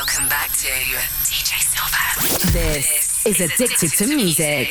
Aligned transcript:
Welcome 0.00 0.30
back 0.30 0.48
to 0.52 0.68
DJ 1.28 1.60
Silver. 1.60 2.52
This 2.52 3.26
is 3.26 3.38
Addicted 3.38 3.90
to 3.98 4.06
Music. 4.06 4.70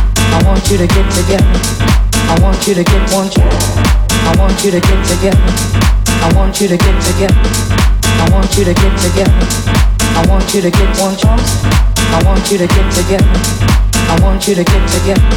I 0.31 0.43
want 0.47 0.63
you 0.71 0.77
to 0.77 0.87
get 0.87 1.07
together. 1.11 1.51
I 2.31 2.39
want 2.41 2.67
you 2.67 2.73
to 2.73 2.83
get 2.83 3.03
one. 3.11 3.29
I 3.31 4.31
want 4.39 4.63
you 4.63 4.71
to 4.71 4.79
get 4.79 4.99
together. 5.03 5.43
I 6.23 6.31
want 6.35 6.61
you 6.61 6.67
to 6.67 6.77
get 6.77 6.95
together. 7.03 7.35
I 8.21 8.29
want 8.31 8.57
you 8.57 8.63
to 8.65 8.73
get 8.73 8.93
together. 8.99 9.35
I 10.15 10.25
want 10.27 10.53
you 10.53 10.61
to 10.61 10.71
get 10.71 10.89
one 10.99 11.15
chance. 11.17 11.63
I 12.15 12.23
want 12.23 12.49
you 12.51 12.57
to 12.57 12.67
get 12.67 12.87
together. 12.93 13.27
I 14.07 14.19
want 14.21 14.47
you 14.47 14.55
to 14.55 14.63
get 14.63 14.83
together. 14.89 15.27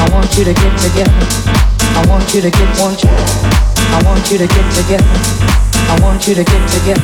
I 0.00 0.08
want 0.12 0.32
you 0.38 0.44
to 0.44 0.54
get 0.54 0.72
together. 0.80 1.12
I 1.94 2.06
want 2.08 2.34
you 2.34 2.40
to 2.40 2.50
get 2.50 2.68
one 2.80 2.96
chance. 2.96 3.44
I 3.92 4.02
want 4.04 4.30
you 4.30 4.38
to 4.38 4.46
get 4.46 4.66
together. 4.72 5.04
I 5.88 6.00
want 6.00 6.26
you 6.26 6.34
to 6.34 6.44
get 6.44 6.62
together. 6.72 7.02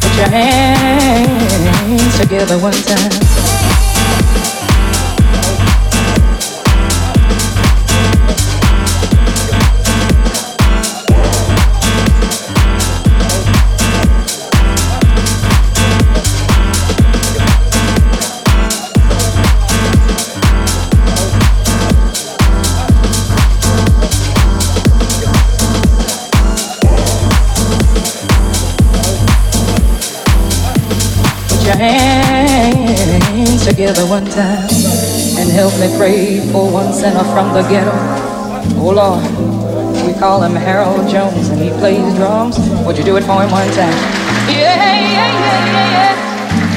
Put 0.00 0.16
your 0.16 0.28
hands 0.28 2.18
together 2.18 2.58
one 2.58 2.72
time. 2.72 3.35
Together 33.96 34.10
one 34.10 34.26
time 34.26 34.68
and 35.38 35.50
help 35.50 35.72
me 35.80 35.88
pray 35.96 36.40
for 36.52 36.70
one 36.70 36.92
sinner 36.92 37.24
from 37.32 37.54
the 37.54 37.62
ghetto. 37.62 37.92
Oh 38.76 38.92
Lord, 38.92 39.24
we 40.06 40.12
call 40.18 40.42
him 40.42 40.52
Harold 40.52 41.08
Jones 41.08 41.48
and 41.48 41.60
he 41.60 41.70
plays 41.70 42.14
drums. 42.14 42.58
Would 42.84 42.98
you 42.98 43.04
do 43.04 43.16
it 43.16 43.24
for 43.24 43.42
him 43.42 43.50
one 43.50 43.68
time? 43.68 43.96
Yeah, 44.48 44.76
yeah, 44.76 45.00
yeah, 45.16 45.32
yeah, 45.72 45.94
yeah. 45.96 46.14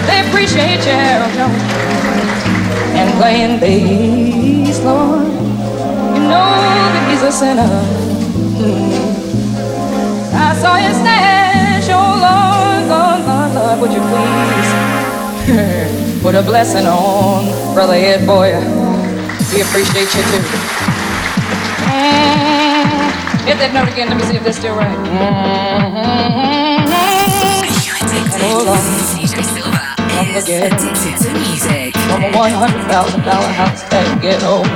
They 0.07 0.30
appreciate 0.30 0.86
you, 0.86 0.95
Harold 0.95 1.33
Jones. 1.33 1.62
And 2.95 3.12
playing 3.19 3.60
bass, 3.60 4.80
Lord. 4.83 5.27
You 6.16 6.24
know 6.24 6.56
that 6.94 7.04
he's 7.10 7.24
a 7.24 7.31
sinner. 7.31 7.83
Mm. 8.63 8.95
I 10.33 10.56
saw 10.56 10.77
you 10.77 10.94
stash, 10.94 11.89
oh 11.92 12.16
Lord, 12.27 12.83
Lord, 12.88 13.21
Lord, 13.27 13.51
Lord, 13.56 13.77
would 13.81 13.92
you 13.92 14.04
please? 15.50 16.06
Put 16.30 16.38
a 16.38 16.44
blessing 16.44 16.86
on 16.86 17.74
Brother 17.74 17.96
Ed 17.96 18.28
Boy. 18.28 18.52
We 19.50 19.62
appreciate 19.66 20.14
you 20.14 20.22
too. 20.30 20.38
Mm-hmm. 21.90 23.50
Hit 23.50 23.58
that 23.58 23.74
note 23.74 23.90
again. 23.90 24.14
Let 24.14 24.22
me 24.22 24.24
see 24.30 24.38
if 24.38 24.46
that's 24.46 24.62
still 24.62 24.78
right. 24.78 24.94
Mm-hmm. 24.94 26.86
Hold 28.46 28.70
on. 28.70 28.78
DJ 29.18 29.42
Silva 29.42 29.81
is 30.38 30.46
addicted 30.46 31.18
to 31.18 31.34
music. 31.34 31.98
From 32.06 32.22
a 32.22 32.30
one 32.38 32.54
hundred 32.54 32.86
thousand 32.86 33.26
dollar 33.26 33.50
house 33.50 33.81
that 33.90 34.06
get 34.22 34.46
old. 34.46 34.70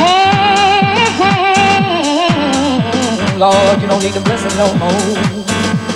Mm-hmm. 0.00 0.96
Lord, 3.36 3.76
you 3.84 3.86
don't 3.86 4.00
need 4.00 4.16
a 4.16 4.24
blessing 4.24 4.56
no 4.56 4.72
more. 4.80 4.96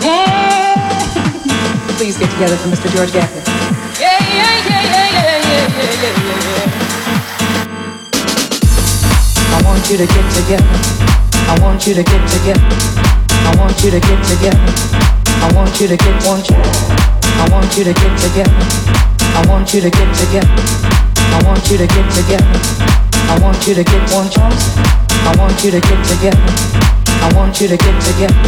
Mm-hmm. 0.04 1.96
Please 1.96 2.20
get 2.20 2.28
together 2.36 2.60
for 2.60 2.68
Mr. 2.68 2.92
George 2.92 3.08
Gaffney. 3.10 3.43
Want 9.84 10.00
you 10.00 10.06
to 10.06 10.14
get 10.14 10.32
together. 10.32 10.64
I 11.44 11.60
want 11.60 11.86
you 11.86 11.92
to 11.92 12.02
get 12.02 12.24
together. 12.24 12.64
I 13.28 13.52
want 13.60 13.76
you 13.84 13.90
to 13.90 14.00
get 14.00 14.16
together. 14.24 14.64
I 15.44 15.52
want 15.52 15.78
you 15.78 15.88
to 15.88 15.96
get 15.96 16.24
one. 16.24 16.40
I 16.40 17.44
want 17.52 17.68
you 17.76 17.84
to 17.84 17.92
get 17.92 18.16
together. 18.16 18.56
I 19.36 19.44
want 19.44 19.74
you 19.74 19.82
to 19.82 19.90
get 19.90 20.08
together. 20.16 20.48
I 21.36 21.42
want 21.44 21.68
you 21.68 21.76
to 21.76 21.86
get 21.86 22.08
together. 22.16 22.48
I 23.28 23.36
want 23.44 23.60
you 23.68 23.74
to 23.74 23.84
get 23.84 24.00
one 24.08 24.30
chance. 24.32 24.72
I 25.28 25.36
want 25.36 25.62
you 25.62 25.70
to 25.76 25.80
get 25.80 26.00
together. 26.08 26.40
I 27.20 27.28
want 27.36 27.60
you 27.60 27.68
to 27.68 27.76
get 27.76 28.00
together. 28.00 28.40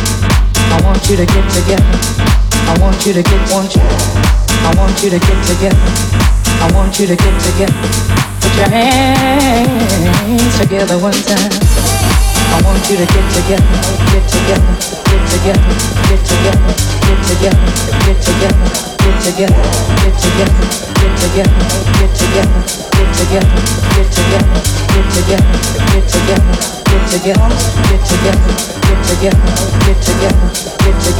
I 0.72 0.80
want 0.88 1.04
you 1.04 1.16
to 1.20 1.26
get 1.26 1.46
together. 1.52 1.84
I 2.64 2.80
want 2.80 3.04
you 3.04 3.12
to 3.12 3.20
get 3.20 3.42
one 3.52 3.68
chance. 3.68 4.16
I 4.64 4.72
want 4.72 4.96
you 5.04 5.10
to 5.10 5.20
get 5.20 5.38
together. 5.44 5.76
I 6.64 6.72
want 6.72 6.98
you 6.98 7.06
to 7.06 7.16
get 7.16 7.36
together. 7.44 8.35
Your 8.56 8.70
hands 8.70 10.58
together 10.58 10.96
one 10.98 11.12
time. 11.12 11.52
I 11.52 12.62
want 12.64 12.88
you 12.88 12.96
to 12.96 13.04
get 13.04 13.26
together, 13.36 13.68
get 14.12 14.24
together, 14.32 14.72
get 15.04 15.22
together, 15.28 15.60
get 16.08 16.24
together, 16.24 16.72
get 17.04 17.20
together, 17.20 17.60
get 18.00 18.16
together, 18.22 18.64
get 18.86 19.20
together, 19.20 19.60
get 19.92 20.16
together, 20.16 20.56
get 20.88 21.14
together, 21.20 21.52
get 21.92 22.14
together, 22.16 22.62
get 22.80 22.95
together, 23.16 23.48
get 23.96 24.08
together, 24.12 24.60
get 24.92 25.06
together, 25.16 25.50
get 25.90 26.04
together, 26.06 26.52
get 26.86 27.02
together, 27.08 27.48
get 27.80 28.00
together, 28.06 28.50
get 28.84 29.00
together, 29.08 29.42
get 29.76 29.96
together, 29.96 29.96
get 29.96 30.00
together, 30.00 30.36
get 31.06 31.16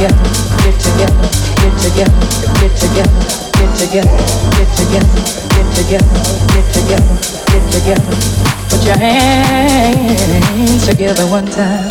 together, 0.77 1.57
get 1.57 1.73
together, 1.77 2.27
get 2.57 2.75
together 2.77 3.37
get 3.57 3.75
together, 3.75 4.17
get 4.53 4.69
together, 4.77 5.17
get 5.53 5.67
together, 5.75 6.17
get 6.53 6.65
together, 6.73 7.15
get 7.47 7.63
together. 7.71 8.15
Put 8.69 8.85
your 8.85 8.97
hands 8.97 10.85
together 10.85 11.25
one 11.27 11.45
time. 11.45 11.89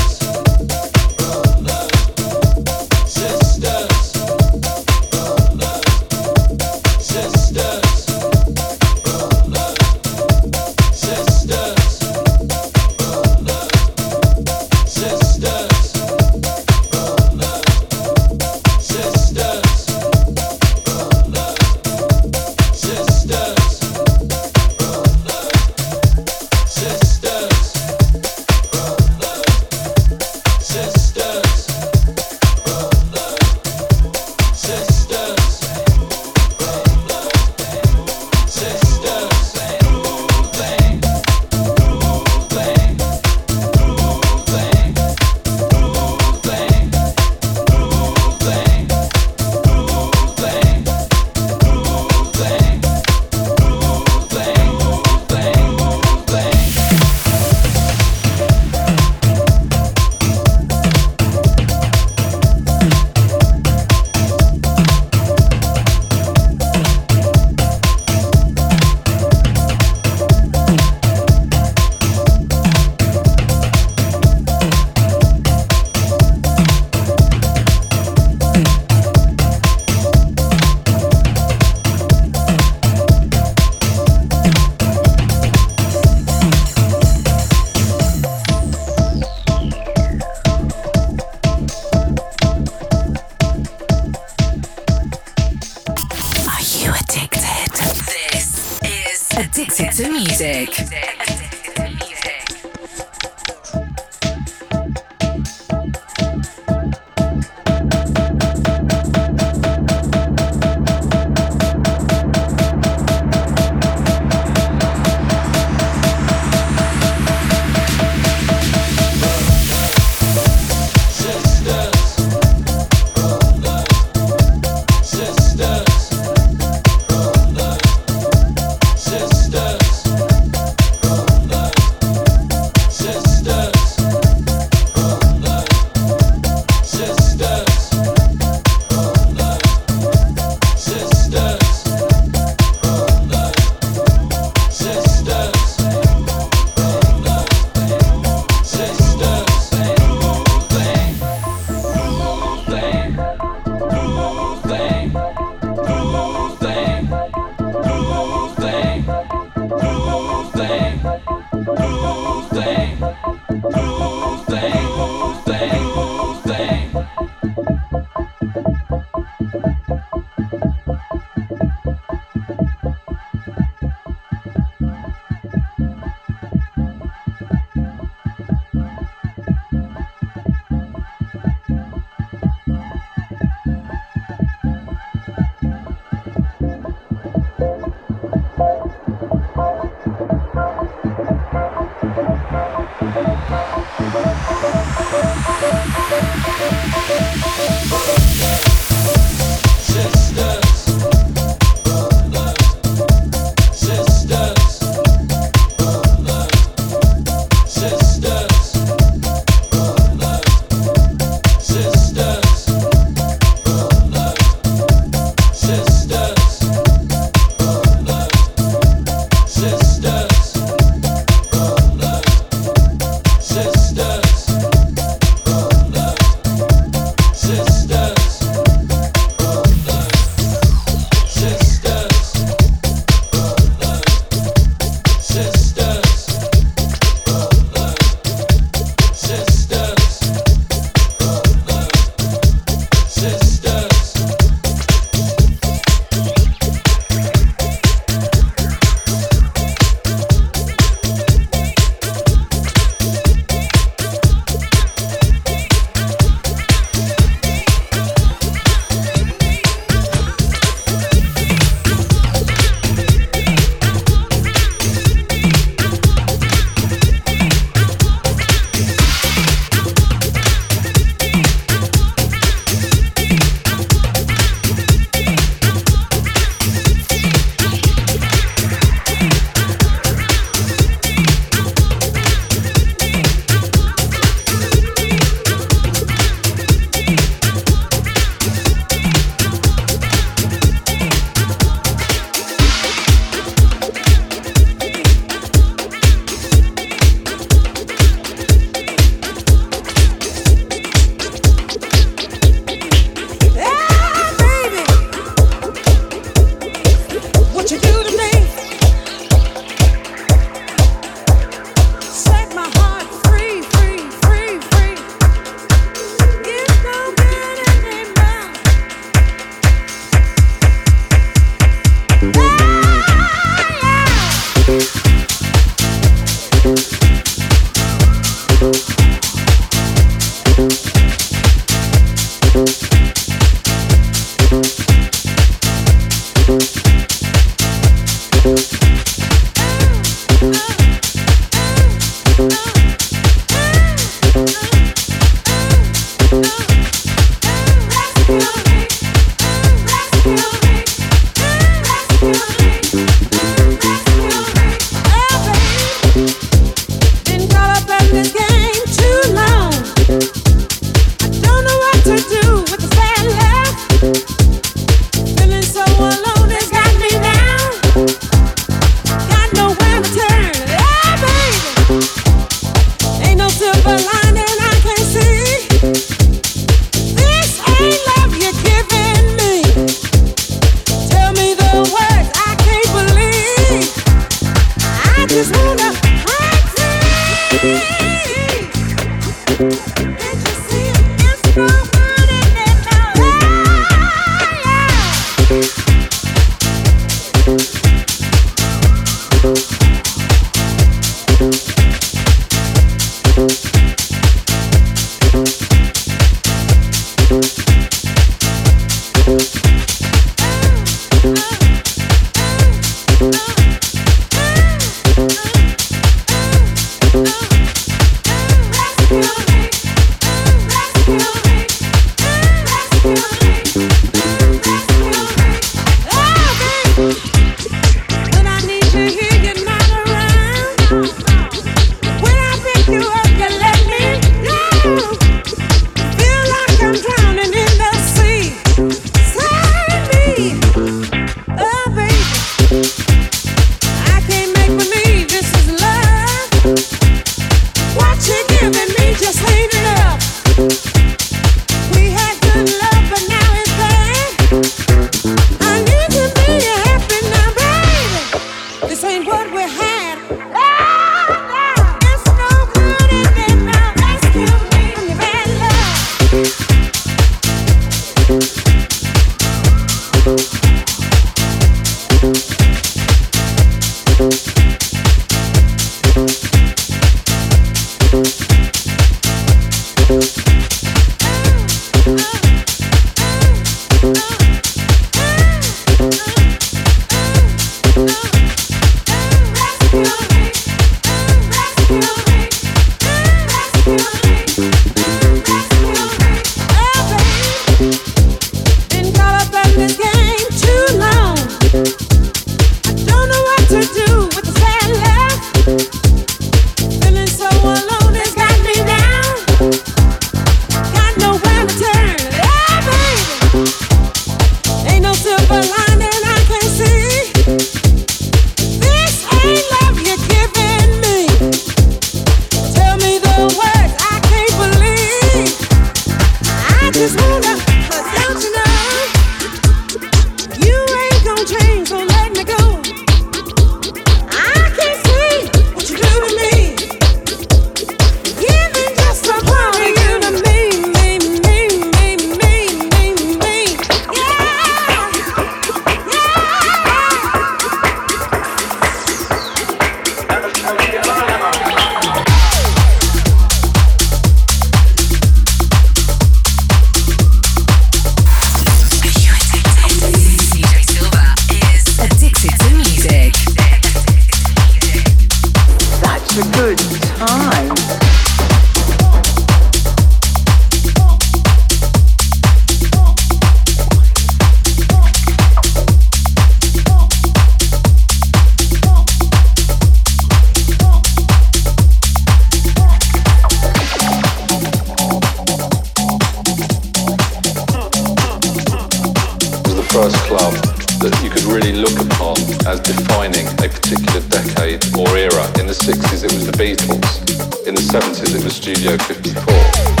particular 594.01 594.27
decade 594.29 594.83
or 594.97 595.07
era. 595.17 595.45
In 595.59 595.67
the 595.67 595.73
60s, 595.73 596.23
it 596.23 596.31
was 596.33 596.45
the 596.45 596.53
Beatles. 596.53 597.67
In 597.67 597.75
the 597.75 597.81
70s, 597.81 598.35
it 598.35 598.43
was 598.43 598.55
Studio 598.55 598.97
54. 598.97 600.00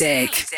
Music. 0.00 0.49